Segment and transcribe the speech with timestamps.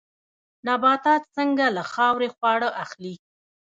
[0.67, 3.13] نباتات څنګه له خاورې خواړه اخلي؟